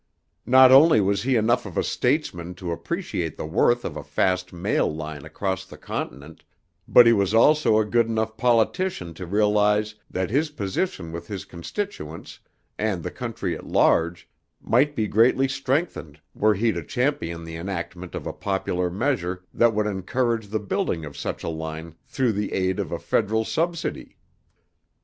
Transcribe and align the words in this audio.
Not 0.47 0.71
only 0.71 0.99
was 0.99 1.21
he 1.21 1.35
enough 1.35 1.63
of 1.67 1.77
a 1.77 1.83
statesman 1.83 2.55
to 2.55 2.71
appreciate 2.71 3.37
the 3.37 3.45
worth 3.45 3.85
of 3.85 3.95
a 3.95 4.03
fast 4.03 4.51
mail 4.51 4.91
line 4.91 5.23
across 5.25 5.63
the 5.63 5.77
continent, 5.77 6.43
but 6.87 7.05
he 7.05 7.13
was 7.13 7.35
also 7.35 7.77
a 7.77 7.85
good 7.85 8.07
enough 8.07 8.35
politician 8.35 9.13
to 9.13 9.27
realize 9.27 9.93
that 10.09 10.31
his 10.31 10.49
position 10.49 11.11
with 11.11 11.27
his 11.27 11.45
constituents 11.45 12.39
and 12.79 13.03
the 13.03 13.11
country 13.11 13.53
at 13.55 13.67
large 13.67 14.27
might 14.59 14.95
be 14.95 15.05
greatly 15.05 15.47
strengthened 15.47 16.19
were 16.33 16.55
he 16.55 16.71
to 16.71 16.81
champion 16.83 17.43
the 17.43 17.55
enactment 17.55 18.15
of 18.15 18.25
a 18.25 18.33
popular 18.33 18.89
measure 18.89 19.43
that 19.53 19.71
would 19.75 19.85
encourage 19.85 20.47
the 20.47 20.57
building 20.59 21.05
of 21.05 21.15
such 21.15 21.43
a 21.43 21.47
line 21.47 21.93
through 22.07 22.31
the 22.31 22.53
aid 22.53 22.79
of 22.79 22.91
a 22.91 22.97
Federal 22.97 23.45
subsidy. 23.45 24.15